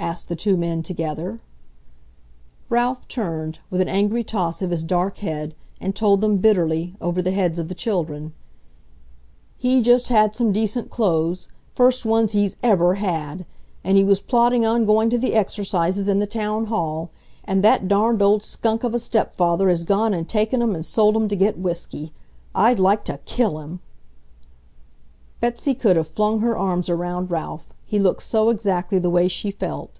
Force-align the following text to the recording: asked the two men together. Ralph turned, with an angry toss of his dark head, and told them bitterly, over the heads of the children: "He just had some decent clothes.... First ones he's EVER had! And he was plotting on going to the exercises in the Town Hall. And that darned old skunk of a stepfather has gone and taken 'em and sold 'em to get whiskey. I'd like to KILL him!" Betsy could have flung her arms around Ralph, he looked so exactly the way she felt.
asked 0.00 0.28
the 0.28 0.36
two 0.36 0.56
men 0.56 0.80
together. 0.80 1.40
Ralph 2.70 3.08
turned, 3.08 3.58
with 3.68 3.80
an 3.80 3.88
angry 3.88 4.22
toss 4.22 4.62
of 4.62 4.70
his 4.70 4.84
dark 4.84 5.18
head, 5.18 5.56
and 5.80 5.94
told 5.94 6.20
them 6.20 6.36
bitterly, 6.36 6.94
over 7.00 7.20
the 7.20 7.32
heads 7.32 7.58
of 7.58 7.68
the 7.68 7.74
children: 7.74 8.32
"He 9.58 9.82
just 9.82 10.08
had 10.08 10.36
some 10.36 10.52
decent 10.52 10.88
clothes.... 10.88 11.48
First 11.74 12.06
ones 12.06 12.32
he's 12.32 12.56
EVER 12.62 12.94
had! 12.94 13.44
And 13.82 13.98
he 13.98 14.04
was 14.04 14.20
plotting 14.20 14.64
on 14.64 14.86
going 14.86 15.10
to 15.10 15.18
the 15.18 15.34
exercises 15.34 16.06
in 16.08 16.20
the 16.20 16.28
Town 16.28 16.66
Hall. 16.66 17.10
And 17.44 17.64
that 17.64 17.88
darned 17.88 18.22
old 18.22 18.44
skunk 18.44 18.84
of 18.84 18.94
a 18.94 19.00
stepfather 19.00 19.68
has 19.68 19.82
gone 19.82 20.14
and 20.14 20.28
taken 20.28 20.62
'em 20.62 20.76
and 20.76 20.86
sold 20.86 21.16
'em 21.16 21.26
to 21.28 21.36
get 21.36 21.58
whiskey. 21.58 22.12
I'd 22.54 22.78
like 22.78 23.04
to 23.06 23.18
KILL 23.26 23.58
him!" 23.58 23.80
Betsy 25.40 25.74
could 25.74 25.96
have 25.96 26.08
flung 26.08 26.38
her 26.40 26.56
arms 26.56 26.88
around 26.88 27.30
Ralph, 27.30 27.72
he 27.86 27.98
looked 27.98 28.22
so 28.22 28.50
exactly 28.50 28.98
the 28.98 29.08
way 29.08 29.28
she 29.28 29.50
felt. 29.50 29.98